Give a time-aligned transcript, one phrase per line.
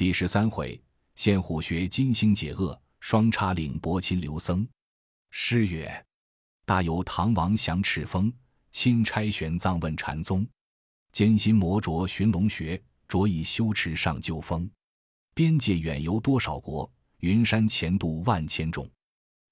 [0.00, 0.82] 第十三回，
[1.14, 4.66] 献虎穴金星解厄，双叉岭博秦刘僧。
[5.28, 6.06] 诗曰：
[6.64, 8.32] 大有唐王降赤峰，
[8.72, 10.48] 钦差玄奘问禅宗。
[11.12, 14.66] 艰辛磨琢寻龙穴，着意修持上究峰。
[15.34, 18.90] 边界远游多少国，云山前渡万千种。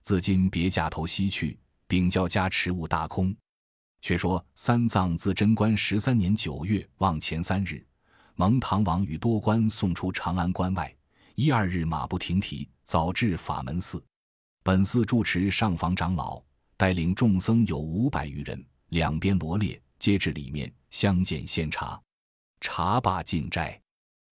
[0.00, 3.36] 自今别驾头西去，禀教加持悟大空。
[4.00, 7.86] 却说三藏自贞观十三年九月望前三日，
[8.40, 10.94] 蒙唐王与多官送出长安关外。
[11.34, 14.00] 一二日马不停蹄，早至法门寺。
[14.62, 16.40] 本寺住持上房长老
[16.76, 22.00] 带领众僧有五百余人，两边罗列，皆至里面相见献茶。
[22.60, 23.80] 茶罢进斋，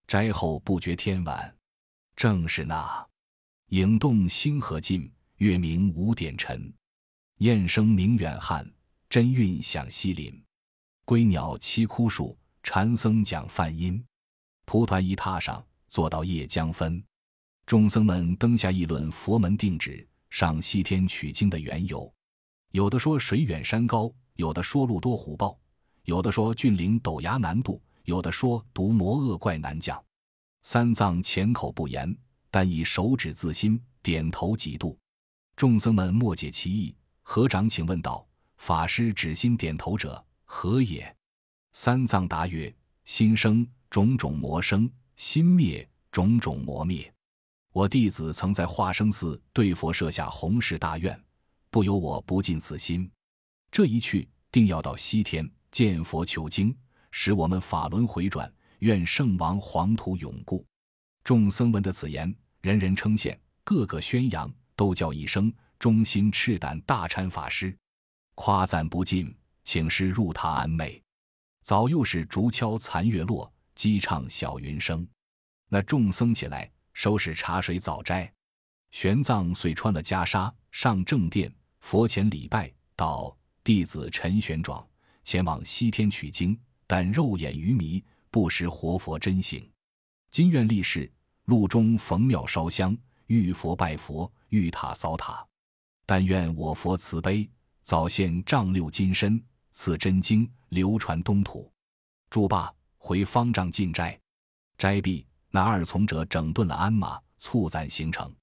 [0.07, 1.53] 斋后不觉天晚。
[2.15, 3.05] 正是那
[3.71, 6.73] 影动星河尽，月明五点沉。
[7.39, 8.65] 雁声鸣远汉。
[9.09, 10.45] 真韵响西林，
[11.05, 12.37] 归鸟栖枯树，
[12.69, 14.05] 禅僧讲梵音。
[14.65, 17.01] 蒲团一榻上，坐到夜将分。
[17.65, 22.13] 众僧们灯下议论佛门定旨、上西天取经的缘由。
[22.73, 25.57] 有的说水远山高，有的说路多虎豹，
[26.07, 30.05] 有的说峻岭陡崖难渡，有的说毒魔恶怪难降。
[30.63, 32.19] 三藏浅口不言，
[32.51, 34.99] 但以手指自心，点头几度。
[35.55, 38.27] 众僧们莫解其意，合掌请问道。
[38.57, 41.16] 法师指心点头者何也？
[41.79, 42.75] 三藏答曰
[43.05, 47.13] ：“心生种种魔生，心灭种种魔灭。
[47.71, 51.23] 我弟子曾在化生寺对佛设下宏誓大愿，
[51.69, 53.09] 不由我不尽此心。
[53.71, 56.75] 这一去，定要到西天见佛求经，
[57.11, 58.51] 使我们法轮回转。
[58.79, 60.65] 愿圣王黄土永固。”
[61.23, 67.77] 众僧闻得此言，人人称羡，个个宣扬，都叫一声：“忠心赤胆大禅法师。”
[68.35, 71.03] 夸赞不尽，请师入榻安美。
[71.67, 75.05] 早又是竹敲残月落，鸡唱小云生。
[75.69, 78.33] 那众僧起来收拾茶水早斋。
[78.93, 84.87] 玄奘遂穿了袈裟，上正殿佛前礼拜，道：“弟子陈玄奘
[85.25, 86.57] 前往西天取经，
[86.87, 88.01] 但肉眼愚迷，
[88.31, 89.69] 不识活佛真形。
[90.31, 91.13] 今愿立誓，
[91.47, 92.97] 路中逢庙烧香，
[93.27, 95.45] 遇佛拜佛，遇塔扫塔。
[96.07, 97.51] 但愿我佛慈悲。”
[97.83, 99.41] 早现丈六金身，
[99.79, 101.71] 赐真经流传东土。
[102.31, 104.19] 住罢，回方丈进斋。
[104.79, 108.35] 斋毕，那二从者整顿了鞍马，促赞行程。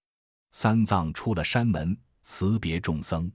[0.51, 3.29] 三藏出了山门，辞别众僧。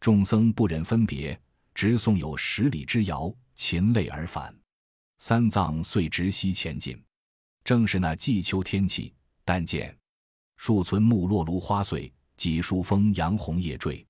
[0.00, 1.40] 众僧不忍分别，
[1.74, 4.54] 直送有十里之遥，噙泪而返。
[5.16, 7.02] 三藏遂直西前进。
[7.64, 9.14] 正是那季秋天气，
[9.46, 9.98] 但见
[10.56, 14.06] 树村木落芦花碎，几树风杨红叶坠。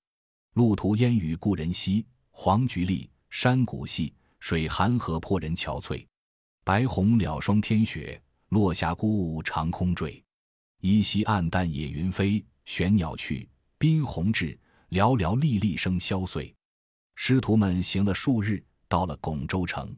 [0.53, 6.05] 路途烟雨故人稀，黄菊立，山谷细，水寒河破人憔悴。
[6.65, 10.21] 白虹了霜天雪，落霞孤鹜长空坠。
[10.81, 14.59] 依稀暗淡野云飞，玄鸟去，宾鸿至，
[14.89, 16.53] 寥寥沥沥声萧碎。
[17.15, 19.95] 师徒们行了数日，到了巩州城，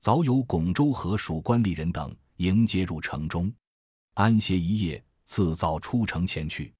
[0.00, 3.52] 早有巩州河属官吏人等迎接入城中，
[4.14, 6.72] 安歇一夜，自早出城前去，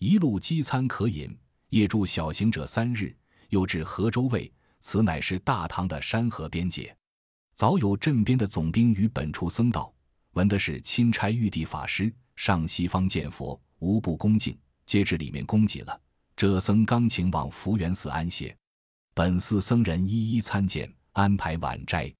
[0.00, 1.34] 一路饥餐可饮。
[1.68, 3.14] 夜住小行者三日，
[3.50, 4.50] 又至河州卫，
[4.80, 6.96] 此乃是大唐的山河边界。
[7.54, 9.92] 早有镇边的总兵与本处僧道，
[10.32, 14.56] 闻的是钦差玉帝法师上西方见佛，无不恭敬，
[14.86, 16.00] 皆至里面供给了。
[16.36, 18.56] 这僧刚请往福源寺安歇，
[19.12, 22.14] 本寺僧人一一参见，安排晚斋。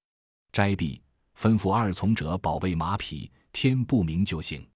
[0.53, 1.01] 斋毕，
[1.37, 4.69] 吩咐二从者保卫马匹，天不明就行。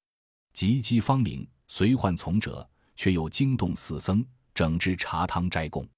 [0.53, 4.25] 及鸡方明，随唤从者，却又惊动四僧。
[4.55, 5.89] 整治茶汤斋供，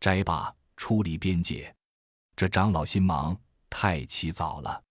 [0.00, 1.74] 斋罢出离边界。
[2.36, 3.38] 这长老心忙，
[3.68, 4.82] 太起早了。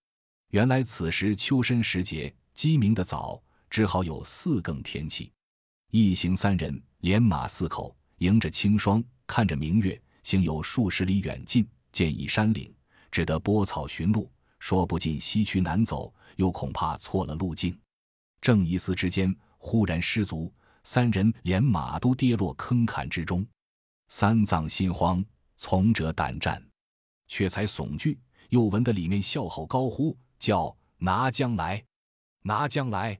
[0.50, 5.32] 原来此时秋深时节，鸡鸣的早，只好有四更天气。
[5.90, 12.74] 一行三人，连马四口，迎着清霜，看着明月，行有数十里远近，见一山岭，
[13.10, 17.78] 只得拨草寻路，说不尽西去难走，又恐怕错了路径。
[18.40, 20.52] 正一思之间，忽然失足。
[20.84, 23.46] 三人连马都跌落坑坎之中，
[24.08, 25.24] 三藏心慌，
[25.56, 26.62] 从者胆战，
[27.26, 28.18] 却才悚惧，
[28.50, 31.84] 又闻得里面笑吼高呼，叫拿将来，
[32.42, 33.18] 拿将来！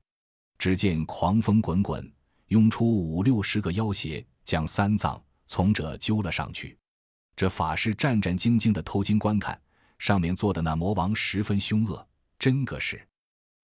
[0.59, 2.13] 只见狂风滚滚，
[2.49, 6.79] 涌出五六十个妖邪，将三藏从者揪了上去。
[7.35, 9.61] 这法师战战兢兢的偷经观看，
[9.99, 12.07] 上面坐的那魔王十分凶恶，
[12.39, 13.05] 真个是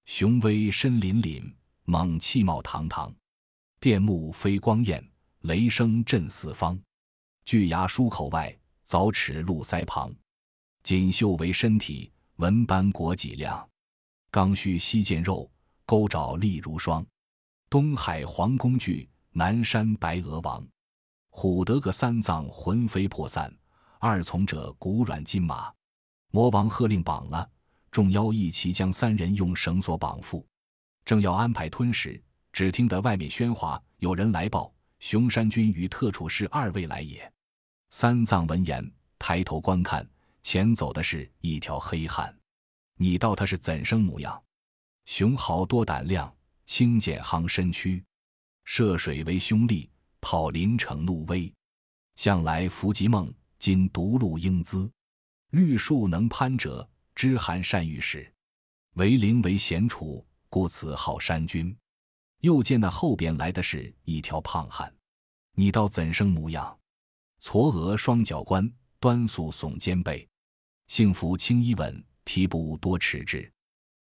[0.06, 1.52] 雄威身凛凛，
[1.84, 3.14] 猛气冒堂堂。
[3.78, 5.06] 电目飞光焰，
[5.42, 6.80] 雷声震四方。
[7.48, 8.54] 巨牙舒口外，
[8.86, 10.14] 凿齿露腮旁。
[10.82, 13.66] 锦绣为身体，纹斑裹脊梁。
[14.30, 15.50] 刚须膝见肉，
[15.86, 17.02] 钩爪利如霜。
[17.70, 20.62] 东海黄公巨，南山白鹅王。
[21.30, 23.50] 虎得个三藏魂飞魄散，
[23.98, 25.72] 二从者骨软筋麻。
[26.30, 27.50] 魔王喝令绑了，
[27.90, 30.44] 众妖一齐将三人用绳索绑缚，
[31.02, 32.22] 正要安排吞食，
[32.52, 37.32] 只听得外面喧哗，有人来报：熊山君与特处士二位来也。
[37.90, 40.06] 三藏闻言，抬头观看，
[40.42, 42.34] 前走的是一条黑汉。
[42.96, 44.42] 你道他是怎生模样？
[45.06, 46.32] 雄豪多胆量，
[46.66, 48.04] 轻健夯身躯，
[48.64, 49.90] 涉水为兄力，
[50.20, 51.50] 炮临城怒威。
[52.16, 54.90] 向来伏吉梦，今独露英姿。
[55.50, 58.30] 绿树能攀者，知寒善御史。
[58.94, 61.74] 为灵为贤处，故此号山君。
[62.40, 64.94] 又见那后边来的是一条胖汉，
[65.54, 66.77] 你道怎生模样？
[67.40, 68.70] 嵯峨双脚冠，
[69.00, 70.28] 端肃耸肩背，
[70.86, 73.50] 幸服青衣稳，提步多迟滞。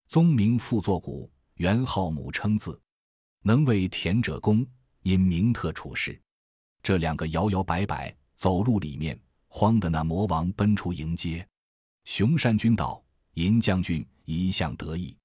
[0.06, 2.80] 宗名复作古，元号母称字。
[3.42, 4.66] 能为田者公，
[5.02, 6.20] 因名特处事。
[6.82, 9.18] 这两个摇摇摆摆走入里面。
[9.56, 11.46] 慌的那魔王奔出迎接，
[12.06, 13.00] 熊山君道
[13.34, 15.16] ：“银将军一向得意，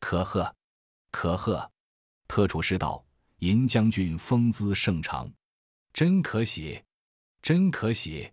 [0.00, 0.52] 可贺，
[1.12, 1.70] 可贺。”
[2.26, 3.06] 特处士道
[3.38, 5.32] ：“银将军风姿盛长，
[5.92, 6.82] 真可喜，
[7.42, 8.30] 真可喜。”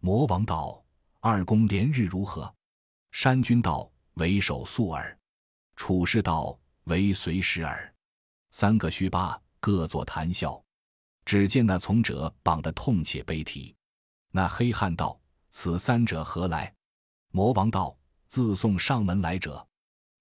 [0.00, 0.82] 魔王道
[1.20, 2.54] ：“二公连日如何？”
[3.12, 5.18] 山君道：“为首速耳。”
[5.76, 7.94] 处士道：“为随时耳。”
[8.50, 10.62] 三个须八各作谈笑，
[11.24, 13.74] 只见那从者绑得痛切悲啼。
[14.30, 15.20] 那黑汉道
[15.50, 16.74] ：“此三者何来？”
[17.32, 19.66] 魔王道：“自送上门来者。”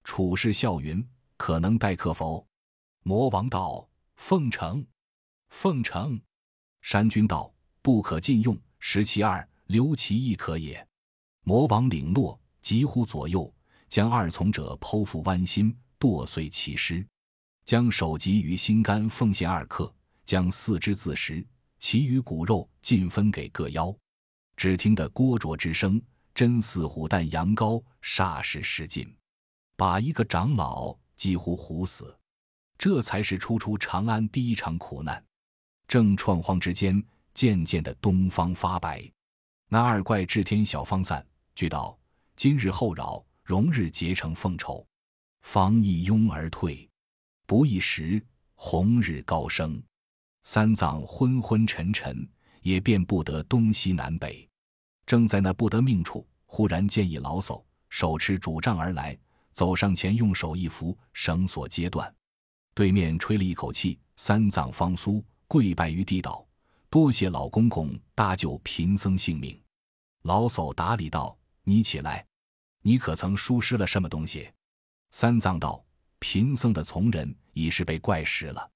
[0.04, 2.46] 处士笑云：“可能待客否？”
[3.04, 3.88] 魔王道
[4.18, 4.86] ：“奉承，
[5.50, 6.20] 奉承。”
[6.82, 10.86] 山君道：“不可禁用，食其二，留其一可也。”
[11.44, 13.52] 魔王领诺，急呼左右，
[13.88, 17.06] 将二从者剖腹剜心，剁碎其尸，
[17.66, 19.92] 将首级与心肝奉献二克，
[20.26, 21.46] 将四肢自食。
[21.80, 23.96] 其余骨肉尽分给各妖，
[24.58, 26.00] 只听得锅灼之声，
[26.36, 29.16] 真似虎啖羊羔，霎时失尽，
[29.78, 32.14] 把一个长老几乎唬死。
[32.78, 35.24] 这才是初出长安第一场苦难。
[35.88, 37.02] 正创荒之间，
[37.34, 39.10] 渐渐的东方发白，
[39.68, 41.98] 那二怪治天小方散，俱道：
[42.36, 44.86] 今日后扰，容日结成凤仇，
[45.42, 46.90] 方一拥而退。
[47.46, 48.24] 不一时，
[48.56, 49.82] 红日高升。
[50.44, 52.28] 三藏昏昏沉沉，
[52.62, 54.48] 也辨不得东西南北。
[55.06, 59.18] 正在那不得命处，忽然见一老叟手持拄杖而来，
[59.52, 62.14] 走上前，用手一扶，绳索皆断。
[62.74, 66.46] 对面吹了一口气，三藏方苏跪拜于地道
[66.90, 69.60] ：“多谢老公公搭救贫僧性命。”
[70.24, 72.26] 老叟答礼道：“你起来，
[72.82, 74.52] 你可曾疏失了什么东西？”
[75.12, 75.84] 三藏道
[76.20, 78.70] ：“贫僧的从人已是被怪食了。”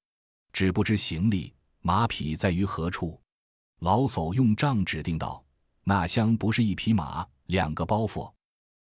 [0.53, 1.51] 只不知行李
[1.81, 3.19] 马匹在于何处？
[3.79, 5.43] 老叟用杖指定道
[5.83, 8.31] ：“那厢不是一匹马，两个包袱。”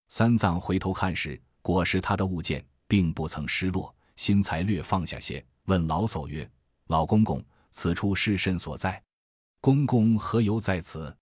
[0.09, 6.51] 三藏回头看时，果是他的物件，并不曾失落，心才略放下些，问老叟曰
[6.89, 9.01] ：“老公公，此处是甚所在？
[9.61, 11.17] 公公何由在此？”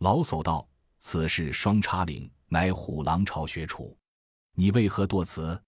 [0.00, 0.66] 老叟道
[0.98, 3.96] ：“此是双叉岭，乃虎狼巢穴处。
[4.54, 5.60] 你为何堕此？”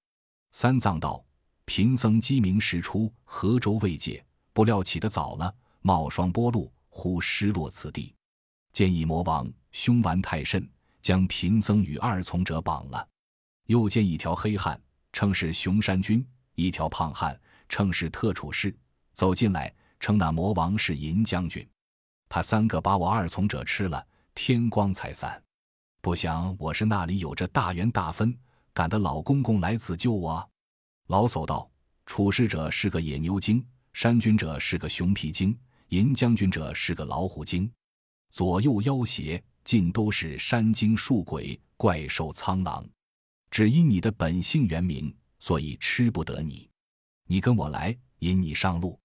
[0.53, 1.23] 三藏道。
[1.69, 8.15] 贫僧鸡鸣时出河州未界，不料起得早了，冒霜波路，忽失落此地。
[8.73, 10.65] 见一魔王凶顽太甚，
[11.03, 13.09] 将贫僧与二从者绑了。
[13.65, 14.81] 又见一条黑汉，
[15.13, 17.37] 称是熊山君；一条胖汉，
[17.69, 18.73] 称是特处士。
[19.13, 21.69] 走进来，称那魔王是银将军。
[22.29, 25.43] 他三个把我二从者吃了，天光才散。
[26.01, 28.37] 不想我是那里有着大缘大分，
[28.73, 30.49] 赶得老公公来此救我。
[31.09, 31.71] 老叟道
[32.07, 35.57] ：“处事者是个野牛精，山君者是个熊皮精，
[35.89, 37.71] 银将军者是个老虎精，
[38.31, 42.85] 左右妖邪尽都是山精树鬼、怪兽苍狼。
[43.51, 46.69] 只因你的本性原名，所以吃不得你。
[47.29, 48.99] 你跟我来，引你上路。”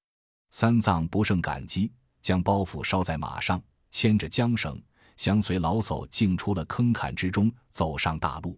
[0.52, 4.82] 三藏不胜感激，将包袱捎在马上，牵着缰绳，
[5.18, 8.58] 相随老叟径出了坑坎之中，走上大路，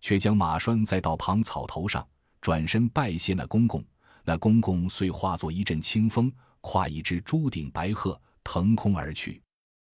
[0.00, 2.06] 却将马拴在道旁草头上。
[2.40, 3.82] 转身拜谢那公公，
[4.22, 6.30] 那公公遂化作一阵清风，
[6.60, 9.40] 跨一只朱顶白鹤腾空而去。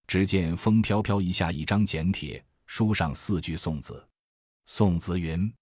[0.08, 4.04] 只见风飘飘一下一张简帖，书上四句宋子。
[4.66, 5.52] 宋子云：“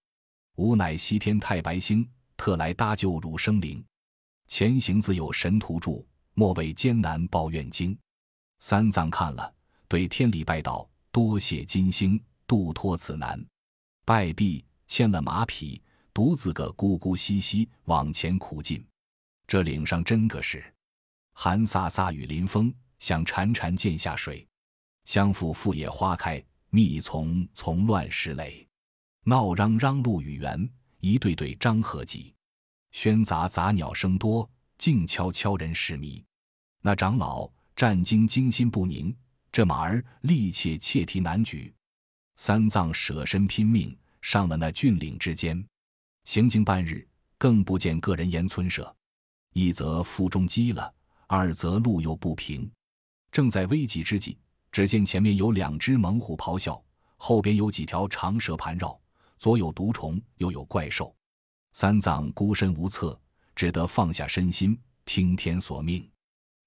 [0.57, 3.85] 吾乃西天太白星，特来搭救汝生灵。
[4.47, 6.03] 前行自有神图助，
[6.39, 7.97] 莫为艰难报怨经。”
[8.63, 9.53] 三藏看了，
[9.89, 12.17] 对天理拜道：“多谢金星，
[12.47, 13.45] 度脱此难。”
[14.07, 15.81] 拜毕，牵了马匹。
[16.13, 18.85] 独自个咕咕兮兮往前苦进。
[19.47, 20.63] 这岭上真个是
[21.33, 24.47] 寒飒飒雨淋风，像潺潺涧下水。
[25.03, 28.65] 相附复野花开，密丛丛乱石垒。
[29.23, 30.69] 闹嚷嚷路与圆，
[30.99, 32.33] 一对对张合集。
[32.93, 36.21] 喧杂杂鸟声多，静悄悄人失迷。
[36.81, 39.13] 那长老战惊惊心不宁，
[39.51, 41.73] 这马儿力切切蹄难举。
[42.37, 45.61] 三藏舍身拼命上了那峻岭之间，
[46.23, 47.05] 行经半日，
[47.37, 48.95] 更不见个人言村舍。
[49.53, 50.93] 一则腹中饥了，
[51.27, 52.69] 二则路又不平。
[53.29, 54.37] 正在危急之际，
[54.71, 56.81] 只见前面有两只猛虎咆哮，
[57.17, 58.97] 后边有几条长蛇盘绕，
[59.37, 61.13] 左有毒虫，右有怪兽。
[61.73, 63.19] 三藏孤身无策，
[63.53, 66.09] 只得放下身心，听天索命。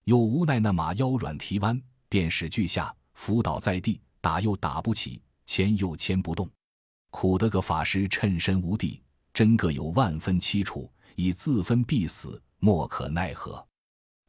[0.05, 5.23] 又无奈那马腰软蹄弯，便使俱下，伏倒在地，打又打不起。
[5.45, 6.49] 牵又牵不动，
[7.11, 9.03] 苦得个法师趁身无地，
[9.35, 13.63] 真个有万分凄楚，已自分必死，莫可奈何。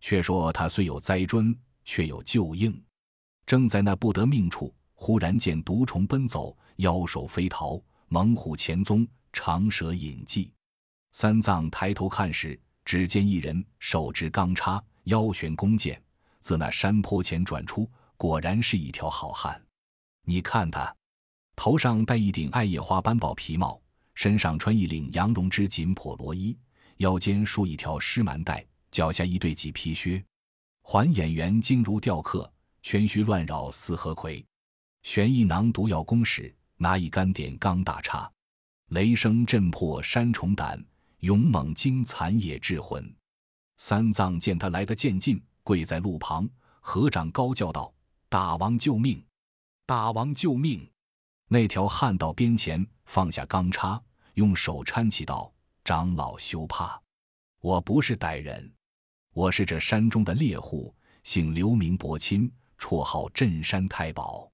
[0.01, 2.83] 却说他虽有灾尊，却有救应。
[3.45, 10.51] 正在那不得命处，忽然见毒虫奔走，妖兽飞逃，猛虎前踪，长蛇隐迹。
[11.13, 16.01] 三藏抬头看时，只见一人手执钢叉，腰悬弓箭，
[16.39, 19.62] 自那山坡前转出，果然是一条好汉。
[20.25, 20.95] 你看他。
[21.55, 23.79] 头上戴一顶艾叶花斑豹皮帽，
[24.15, 26.57] 身上穿一领羊绒织锦破罗衣，
[26.98, 30.24] 腰间束一条湿蛮带，脚下一对麂皮靴，
[30.81, 34.43] 环眼圆睛如雕刻，全须乱绕似河葵，
[35.03, 38.29] 悬一囊毒药弓矢，拿一杆点钢大叉，
[38.88, 40.83] 雷声震破山虫胆，
[41.19, 43.15] 勇猛惊残野智魂。
[43.85, 46.49] 三藏见他来得渐近，跪在路旁，
[46.79, 47.93] 合掌高叫道
[48.29, 49.21] ：“大王救命！
[49.85, 50.89] 大王救命！”
[51.51, 54.01] 那条汉到边前，放下钢叉，
[54.35, 56.97] 用手搀起道：“长老休怕，
[57.59, 58.73] 我不是歹人，
[59.33, 62.49] 我是这山中的猎户，姓刘，名伯钦，
[62.79, 64.49] 绰号镇山太保。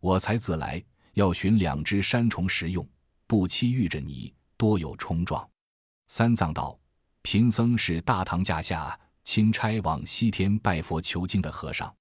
[0.00, 2.86] 我才自来，要寻两只山虫食用，
[3.26, 5.48] 不期遇着你，多有冲撞。”
[6.08, 6.78] 三藏道
[7.26, 11.92] ：“贫僧是大唐驾下钦差往西天拜佛求经的和尚，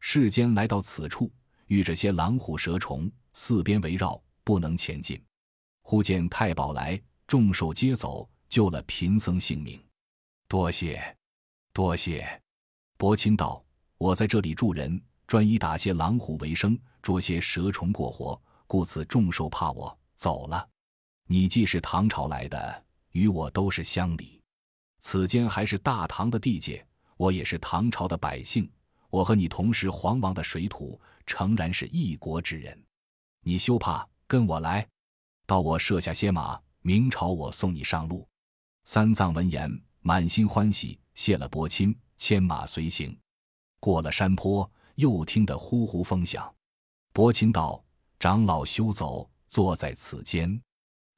[0.00, 1.30] 世间来到此处，
[1.66, 5.22] 遇着些狼虎蛇虫。”四边围绕，不能前进。
[5.82, 9.80] 忽见太保来，众兽皆走，救了贫僧性命。
[10.48, 11.16] 多谢，
[11.72, 12.26] 多谢。
[12.96, 13.64] 伯钦道
[13.96, 20.68] ：“我在这里住人，专以打些狼虎为生，捉些蛇虫过活，故此众兽怕我走了。
[21.28, 24.40] 你既是唐朝来的，与我都是乡里。
[25.06, 26.84] 此间还是大唐的地界，
[27.18, 28.68] 我也是唐朝的百姓。
[29.10, 32.82] 我和你同是皇王的水土，诚然是一国之人。”
[33.44, 34.88] 你休怕，跟我来，
[35.44, 38.26] 到我设下些马，明朝我送你上路。
[38.84, 39.70] 三藏闻言，
[40.00, 43.14] 满心欢喜，谢了伯钦，牵马随行。
[43.80, 46.50] 过了山坡，又听得呼呼风响。
[47.12, 47.84] 伯钦道
[48.18, 50.58] ：“长老休走，坐在此间。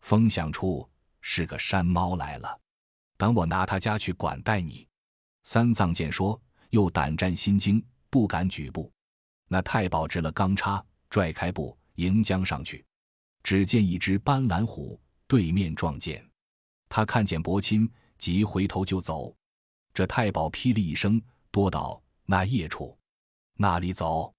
[0.01, 0.91] 风响处
[1.21, 2.59] 是个山猫来了，
[3.17, 4.87] 等我拿他家去管待你。”
[5.45, 8.93] 三藏见说，又胆战心惊，不敢举步。
[9.49, 11.77] 那太保执了钢叉，拽开步。
[11.97, 12.85] 迎将上去，
[13.43, 16.23] 只见一只斑斓虎对面撞见，
[16.91, 19.35] 他看见伯钦，即回头就走。
[19.95, 21.19] 这太保霹雳一声，
[21.51, 22.99] 多到那夜处，
[23.55, 24.31] 那里走？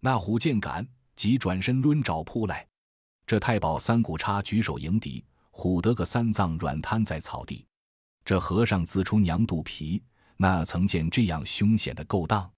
[0.00, 2.66] 那虎见赶，即转身抡爪扑来。
[3.24, 7.64] 这太保三股叉举手迎敌，唬得个三藏软瘫在草地。
[8.26, 10.02] 这和尚自出娘肚皮，
[10.36, 12.52] 那曾见这样凶险的勾当？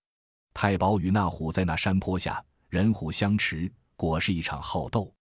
[0.55, 3.71] 太保与那虎在那山坡下，人虎相持。
[3.95, 5.13] 果是一场好斗，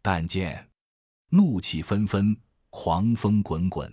[0.00, 0.64] 但见
[1.30, 2.38] 怒气纷纷，
[2.70, 3.92] 狂风滚滚。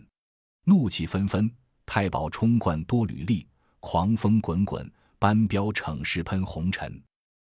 [0.65, 1.49] 怒气纷纷，
[1.87, 3.43] 太保冲冠多履历；
[3.79, 7.01] 狂风滚滚，班彪逞势喷红尘。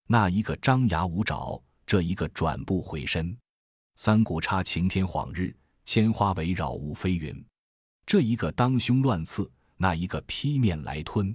[0.08, 3.36] 那一个张牙舞爪，这一个转步回身。
[3.94, 5.54] 三股叉晴天晃日，
[5.84, 7.44] 千花围绕雾飞云。
[8.10, 11.32] 这一个当胸乱刺，那一个劈面来吞。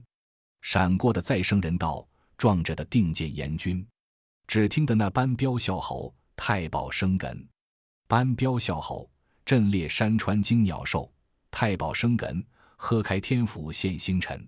[0.62, 2.06] 闪过的再生人道，
[2.38, 3.88] 撞着的定见阎君。
[4.46, 7.48] 只听得那班彪笑吼，太保生根。
[8.10, 9.10] 班彪笑吼，
[9.46, 11.10] 震裂山川惊鸟兽；
[11.50, 14.46] 太保生根，喝开天府现星辰。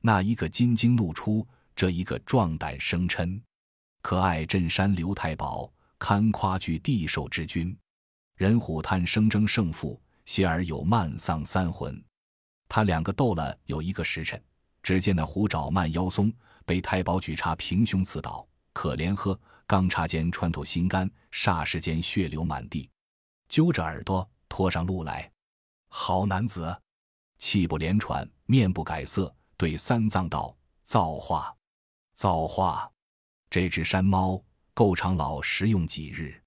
[0.00, 1.46] 那一个金睛露出，
[1.76, 3.38] 这一个壮胆生嗔。
[4.00, 7.76] 可爱镇山刘太保，堪夸具地兽之君。
[8.36, 12.04] 人虎贪生争胜负，邪而有慢丧三魂。
[12.68, 14.38] 他两个斗了有一个时辰，
[14.82, 16.30] 只见那虎爪慢腰松，
[16.66, 18.46] 被太保举叉平胸刺倒。
[18.74, 22.90] 可怜呵，钢叉间穿透心肝，霎时间血流满地。
[23.48, 25.32] 揪着耳朵，拖上路来。
[25.88, 26.78] 好男子，
[27.38, 30.54] 气不连喘，面不改色，对三藏道
[30.84, 31.56] ：“造化，
[32.12, 32.92] 造化！
[33.48, 34.44] 这只山猫
[34.74, 36.38] 够长老食用几日？”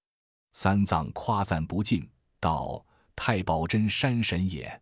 [0.53, 2.07] 三藏夸赞不尽，
[2.39, 2.85] 道
[3.23, 4.81] ：“太保真山神也。”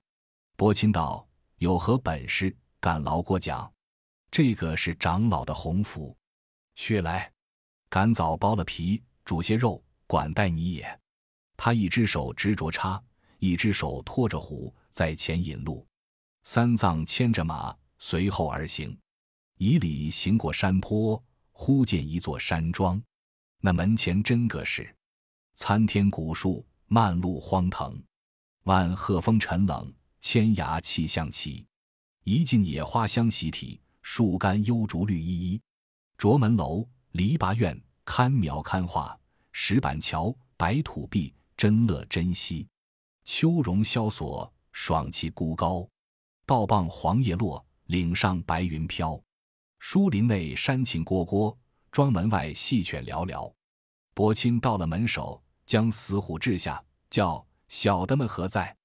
[0.56, 1.28] 伯钦道
[1.60, 2.56] ：“有何本事？
[2.80, 3.70] 敢劳过奖。”
[4.32, 6.16] 这个是长老的鸿福。
[6.76, 7.30] 血来，
[7.90, 11.00] 赶早剥了皮，煮些肉，管待你也。
[11.58, 13.04] 他一只手执着叉，
[13.40, 15.86] 一只手托着壶，在前引路。
[16.44, 18.98] 三藏牵着马，随后而行。
[19.58, 23.02] 以里行过山坡，忽见一座山庄。
[23.60, 24.96] 那门前真个是
[25.56, 28.02] 参天古树，漫路荒藤。
[28.70, 31.66] 万壑风尘冷，千崖气象奇。
[32.24, 35.60] 一径野花香袭体，树干幽竹绿依依。
[36.20, 39.20] 卓门楼，篱笆院，堪描堪画。
[39.54, 42.68] 石板桥，白土壁，真乐真稀。
[43.24, 45.90] 秋容萧索，爽气孤高。
[46.46, 49.20] 道傍黄叶落，岭上白云飘。
[49.80, 51.58] 书林内山禽蝈蝈，
[51.92, 53.52] 庄门外戏犬寥寥。
[54.14, 58.76] 伯钦到了门首，将死虎掷下，叫小的们何在？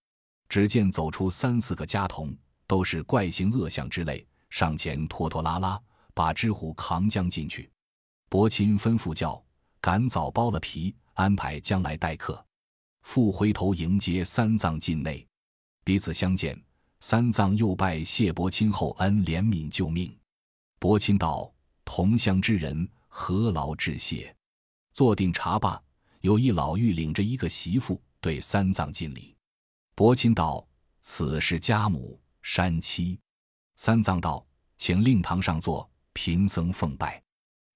[0.49, 2.37] 只见走出三四个家童，
[2.67, 5.81] 都是怪形恶相之类，上前拖拖拉拉，
[6.13, 7.69] 把知虎扛将进去。
[8.29, 9.43] 伯钦吩咐叫
[9.81, 12.45] 赶早剥了皮，安排将来待客。
[13.03, 15.27] 复回头迎接三藏进内，
[15.83, 16.63] 彼此相见，
[17.01, 20.15] 三藏又拜谢伯钦厚恩怜悯救命。
[20.79, 21.51] 伯钦道
[21.87, 24.35] ：“同乡之人，何劳致谢？”
[24.93, 25.83] 坐定茶罢，
[26.21, 29.37] 有一老妪领着一个媳妇，对三藏尽礼。
[29.95, 30.67] 伯钦道
[31.03, 33.21] ：“此是家母山妻。”
[33.77, 34.47] 三藏道
[34.79, 37.23] ：“请令堂上坐，贫僧奉拜。”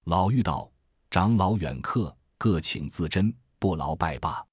[0.05, 0.67] 老妪道
[1.11, 4.43] ：“长老远客，各请自斟，不劳拜罢。”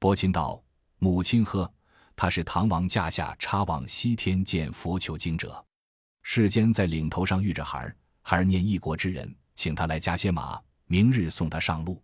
[0.00, 0.64] 伯钦道
[0.96, 1.70] ：“母亲呵，
[2.16, 5.62] 他是唐王驾下插往西天见佛求经者，
[6.22, 12.02] 世间在岭头上遇着孩儿，孩儿念异国之人，请他来加些马，明日送他上路。”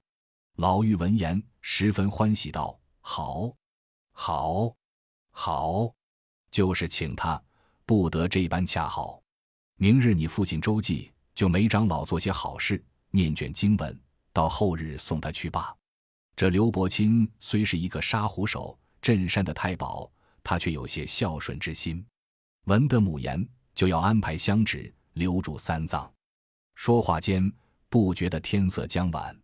[0.57, 2.79] 老妪闻言十分欢喜，道
[3.13, 3.53] ：“好，
[4.13, 4.73] 好，
[5.33, 5.93] 好，
[6.49, 7.43] 就是请他，
[7.85, 9.21] 不得这般恰好。
[9.75, 14.01] 明日你父亲周济就没长老做些好事，念卷经文，
[14.33, 15.77] 到后日送他去罢。
[16.37, 20.09] 这刘伯钦虽是一个杀虎手、镇山的太保，
[20.45, 22.07] 他却有些孝顺之心。
[22.67, 23.45] 闻得母言，
[23.75, 26.09] 就要安排香纸留住三藏。
[26.77, 27.53] 说话间，
[27.89, 29.37] 不觉得天色将晚。”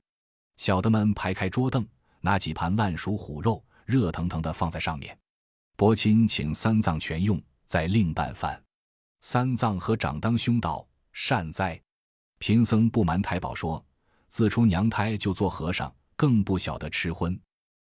[0.56, 1.84] 小的们排开桌凳，
[2.26, 5.16] 拿几盘烂熟虎肉，热腾腾的放在上面。
[5.76, 8.60] 伯钦请三藏全用，再另拌饭。
[9.20, 10.84] 三藏和长当兄道
[11.14, 11.80] ：“善哉！”
[12.40, 13.80] 贫僧不瞒太保说，
[14.26, 17.40] 自出娘胎就做和尚，更不晓得吃荤。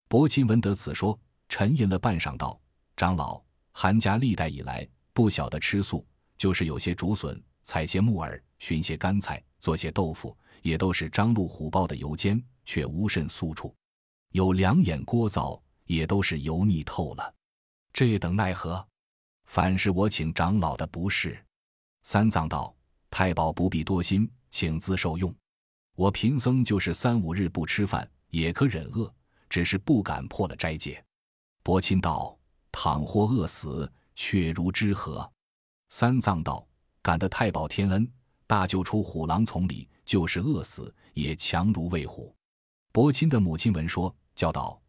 [0.08, 1.16] 伯钦闻得此说，
[1.48, 2.60] 沉吟了半晌，道
[2.98, 6.04] ：“长老，韩家历代以来不晓得吃素，
[6.36, 13.76] 就是有些竹笋，采些木耳，寻些干菜，做些豆腐，也都是张鹿虎豹的油煎。”却无甚素处，
[14.34, 17.34] 有两眼锅灶，也都是油腻透了。
[17.92, 18.84] 这等奈何？
[19.44, 21.40] 反是我请长老的不是。
[22.02, 22.74] 三藏道
[23.08, 25.32] ：“太保不必多心，请自受用。
[25.94, 29.08] 我贫僧就是三五日不吃饭，也可忍饿，
[29.48, 31.00] 只是不敢破了斋戒。”
[31.62, 32.36] 伯钦道
[32.72, 35.30] ：“倘或饿死，却如之何？”
[35.90, 36.66] 三藏道
[37.00, 38.12] ：“感得太保天恩，
[38.48, 42.34] 大救出虎狼丛里，就是饿死，也强如喂虎。”
[42.90, 44.80] 伯钦的母亲闻说，叫道：“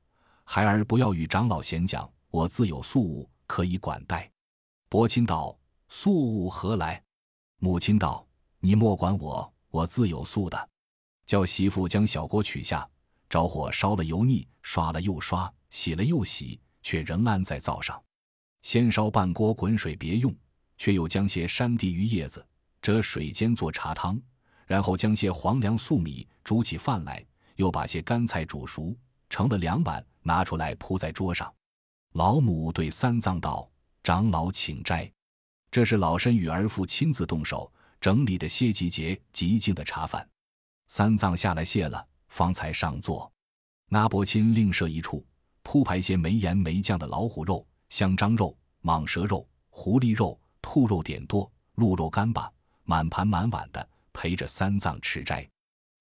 [0.44, 4.30] 孩儿不要与长老闲讲，我自有素物可以管待。”
[4.90, 7.02] 伯钦道：“素物何来？”
[7.60, 8.26] 母亲道
[8.60, 10.70] ：“你莫管我，我自有素的。”
[11.26, 12.88] 叫媳妇将小锅取下，
[13.30, 18.02] 着火烧了油腻，刷了又刷，洗了又洗，却仍安在灶上。
[18.62, 20.36] 先烧半锅滚水别用，
[20.78, 22.46] 却又将些山地榆叶子
[22.82, 24.20] 折水煎做茶汤，
[24.66, 27.24] 然后将些黄粱粟米煮起饭来。
[27.56, 28.94] 又把些干菜煮熟，
[29.36, 31.54] 盛了两碗，拿出来铺在桌上。
[32.14, 33.70] 老母对三藏道
[34.02, 35.12] ：“长老请斋，
[35.70, 37.70] 这是老身与儿父亲自动手
[38.00, 40.26] 整理的些集结极净的茶饭。”
[40.88, 43.30] 三藏下来谢了，方才上座。
[43.90, 45.22] 那伯钦另设一处，
[45.64, 52.50] 铺排些没盐没酱的老虎肉、香樟肉、蟒蛇肉、狐狸肉、兔肉点多，鹿肉干巴，
[52.86, 55.46] 满盘满碗的陪着三藏吃斋。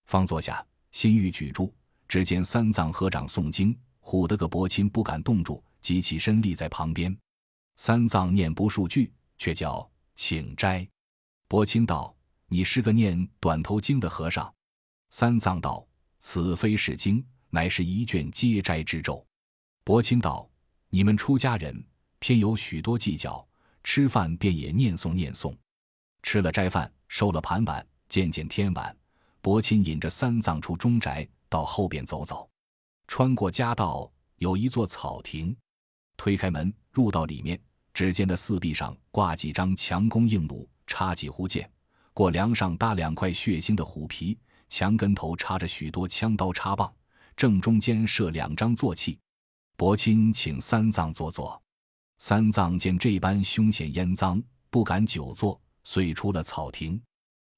[0.06, 0.64] 方坐下。
[0.92, 1.68] 心欲举箸，
[2.08, 7.16] 只见三藏合掌诵经，唬得个伯钦不敢动住，即起身立在旁边。
[7.76, 10.86] 三藏念不数句，却叫请斋。
[11.48, 12.14] 伯钦道
[12.48, 14.52] ：“你是个念短头经的和尚。”
[15.10, 15.86] 三藏道
[16.20, 19.24] ：“此非是经，乃是一卷接斋之咒。”
[19.84, 20.48] 伯钦道
[20.90, 21.84] ：“你们出家人
[22.18, 23.46] 偏有许多计较，
[23.82, 25.54] 吃饭便也念诵念诵。
[26.22, 28.96] 吃了斋饭，收了盘碗，渐渐天晚，
[29.40, 32.50] 伯钦引着三藏出中宅，到后边走走。
[33.06, 35.56] 穿过夹道，有一座草亭，
[36.16, 37.56] 推开门，入到里面，
[37.92, 41.64] 只见那四壁上挂几张强弓硬弩，插几壶箭；
[42.12, 44.36] 过梁上搭两块血腥的虎皮，
[44.68, 46.92] 墙根头插着许多枪刀插棒，
[47.36, 49.16] 正中间设两张坐骑。
[49.76, 51.62] 伯钦请三藏坐坐，
[52.18, 57.00] 三藏见这般凶险烟脏，不敢久坐，遂出了草亭。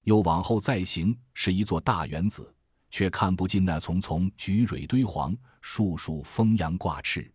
[0.02, 2.54] 又往后再行，是一座大园子，
[2.96, 7.30] 却看不尽那丛丛菊蕊堆黄，树树风扬挂翅。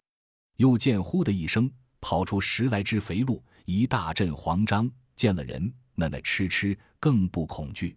[0.55, 7.95] 又见呼的一声，跑出十来只肥鹿，一大阵慌张，见了人，那那痴痴，更不恐惧。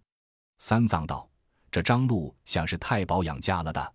[0.59, 1.27] 三藏道
[1.73, 3.95] ：“这张鹿像是太保养家了的。”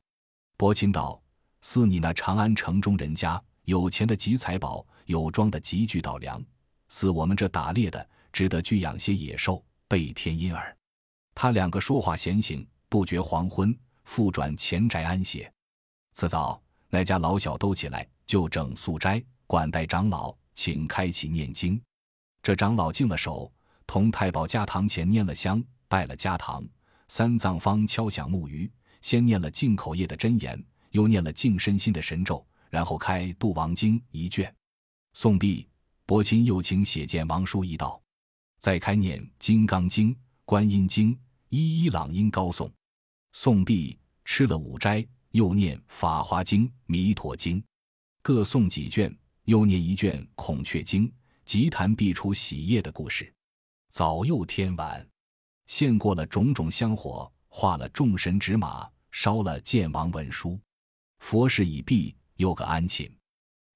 [0.57, 1.21] 伯钦道。
[1.61, 6.41] 似你那长安城中人家有钱的集财宝，有庄的集聚稻粮；
[6.87, 10.75] 似我们这打猎的，只得聚养些野兽，备天阴耳。
[11.35, 15.49] 他两个说话闲行，不觉黄昏，复转前宅安歇。
[16.13, 21.79] 次早，那家老小都起来，就整素斋，管待长老，请开启念经。
[22.41, 23.51] 这长老净了手，
[23.85, 26.63] 同太保家堂前拈了香，拜了家堂。
[27.07, 28.69] 三藏方敲响木鱼，
[29.01, 30.61] 先念了净口业的真言。
[30.91, 34.51] 又念了净身心的神咒，然后开《度王经》一卷，
[35.15, 35.67] 诵毕，
[36.03, 38.01] 伯钦又请写见王叔一道，
[38.57, 40.09] 再开念《金刚经》
[40.45, 41.13] 《观音经》，
[41.49, 42.67] 一一朗音高诵。
[43.33, 47.61] 诵毕，吃了五斋，又念《法华经》《弥陀经》，
[48.21, 51.07] 各诵几卷，又念一卷《孔雀经》，
[51.45, 53.31] 即谈必出喜业的故事。
[53.89, 55.07] 早又天晚，
[55.67, 60.59] 献过了种种香火，画了众神纸马，烧了见王文书。
[61.19, 63.11] 佛事已毕，又个安寝。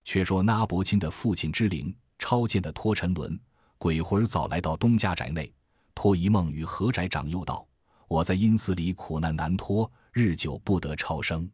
[0.03, 3.39] 却说那伯钦的父亲之灵超见的托沉轮
[3.77, 5.53] 鬼魂早来到东家宅内，
[5.95, 7.65] 托一梦与何宅长又道
[8.13, 11.49] ：“我在阴司里苦难难脱，日久不得超生。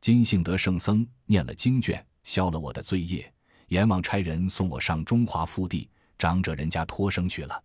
[0.00, 3.32] 今幸得圣僧念了经卷，消了我的罪业，
[3.68, 5.88] 阎王差人送我上中华福地，
[6.18, 7.62] 长者人家托生去了。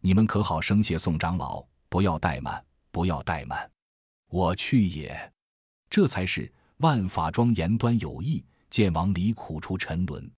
[0.00, 3.68] 你们可好生谢宋长老，不要怠慢，不要怠慢，
[4.28, 5.32] 我去也。
[5.90, 10.30] 这才是。”万法庄严端有意，见王离苦出沉沦。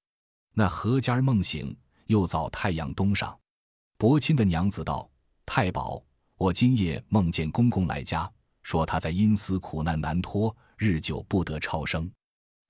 [0.54, 1.76] 那何家梦醒，
[2.06, 3.38] 又早太阳东上。
[3.98, 5.10] 伯钦的娘子道
[5.44, 6.02] ：“太保，
[6.36, 8.30] 我今夜梦见公公来家，
[8.62, 12.10] 说他在阴司苦难难脱，日久不得超生。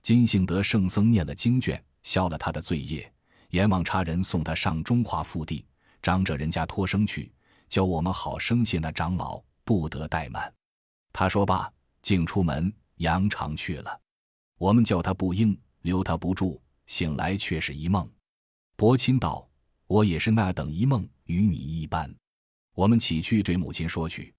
[0.03, 3.11] 今幸得圣僧念了经卷，消了他的罪业，
[3.49, 5.65] 阎王差人送他上中华腹地，
[6.01, 7.31] 长者人家托生去，
[7.67, 10.53] 叫我们好生谢那长老，不得怠慢。”
[11.11, 12.73] 他说罢，竟出门。
[12.99, 13.99] 扬长去了，
[14.57, 16.61] 我们叫他不应，留他不住。
[16.85, 18.09] 醒来却是一梦。
[18.77, 19.45] 伯钦道
[19.85, 22.09] ：“我也是那等一梦，与你一般。”
[22.75, 24.31] 我们起去对母亲说去。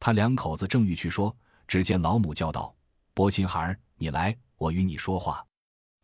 [0.00, 1.36] 他两口子正欲去说，
[1.68, 2.74] 只见老母叫道
[3.12, 5.44] ：“伯钦孩儿，你来，我与你说话。”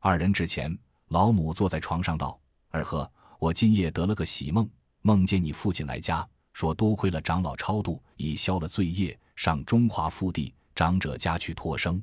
[0.01, 0.77] 二人至前，
[1.09, 2.39] 老母坐在床上道
[2.71, 4.69] ：“儿呵，我今夜得了个喜梦，
[5.01, 12.01] 梦见你父亲来家，说多亏了长老超度，已消了罪业，上中华福地。”长者家去托生，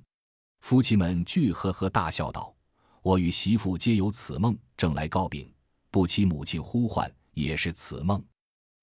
[0.60, 2.54] 夫妻们俱呵呵大笑道
[3.02, 5.50] ：“我与媳妇皆有此梦，正来告禀，
[5.90, 8.22] 不期母亲呼唤，也是此梦。”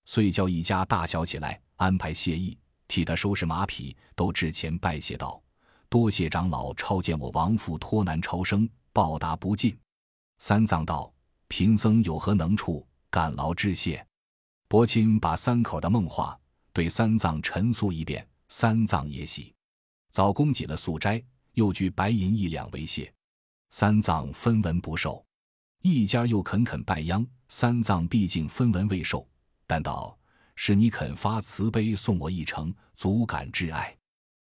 [0.04, 5.40] 遂叫一家大小起来安排谢意，替他收拾马匹，都至前拜谢道
[5.88, 9.76] ：“多谢长老超见我亡父脱难超生，报答不尽。”
[10.38, 11.12] 三藏道
[11.48, 14.04] ：“贫僧有何能处，感劳致谢。”
[14.68, 16.38] 伯钦把三口的梦话
[16.72, 19.54] 对三藏陈述一遍，三藏也喜。
[20.10, 23.12] 早供给了素斋，又具白银一两为谢。
[23.70, 25.24] 三藏分文不受，
[25.82, 27.26] 一家又恳恳拜央。
[27.48, 29.26] 三藏毕竟分文未受，
[29.72, 30.14] 但道
[30.54, 33.96] 是你肯发慈悲送我一程，足感挚爱。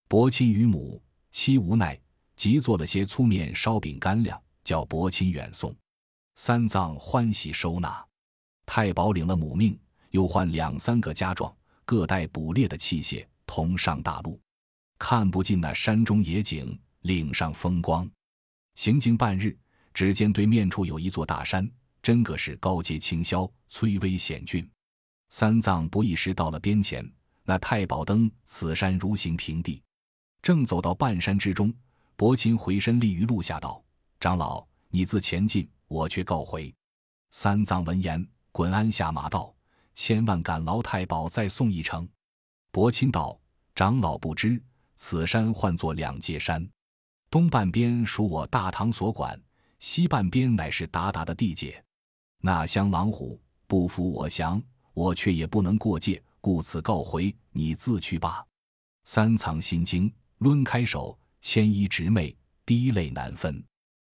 [0.08, 2.00] 伯钦与母妻无奈，
[2.36, 5.76] 即做了些粗面烧饼干粮，叫伯钦远送。
[6.36, 8.06] 三藏欢喜收纳。
[8.68, 9.76] 太保领了母命，
[10.12, 11.52] 又换两三个家壮，
[11.86, 14.40] 各带捕猎的器械，同上大路。
[15.00, 18.08] 看不尽那山中野景，岭上风光。
[18.76, 19.58] 行经半日，
[19.92, 21.68] 只见对面处有一座大山，
[22.04, 24.70] 真个是高阶清霄，崔巍险峻。
[25.38, 27.06] 三藏不一时到了边前，
[27.44, 29.84] 那太保登此山如行平地。
[30.42, 31.74] 正走到半山之中，
[32.16, 33.84] 伯钦回身立于路下道
[34.18, 36.74] ：“长老，你自前进，我却告回。”
[37.32, 39.54] 三藏闻言，滚鞍下马道
[39.94, 42.08] ：“千万感劳太保再送一程。”
[42.72, 43.38] 伯钦道
[43.76, 44.64] ：“长老不知。”
[44.96, 46.66] 此山唤作两界山，
[47.30, 49.38] 东半边属我大唐所管，
[49.80, 51.84] 西半边乃是鞑靼的地界。
[52.40, 54.64] 那香狼虎不服我降，
[54.96, 58.44] 我却也不能过界，故此告回你自去罢。
[59.04, 63.64] 三藏心惊，抡开手，牵衣直媚，滴泪难分。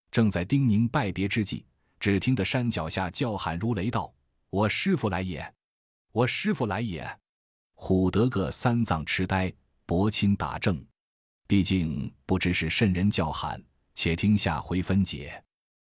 [0.10, 1.63] 正在叮咛拜别之际，
[2.00, 4.12] 只听得山脚下叫喊如雷道
[4.50, 5.54] ：“我师傅来也！
[6.12, 7.08] 我师傅来也！”
[7.78, 9.54] 唬得个三藏痴呆，
[9.86, 10.84] 伯钦打怔。
[11.48, 13.63] 毕竟不知是甚人叫喊，
[13.94, 15.41] 且听下回分解。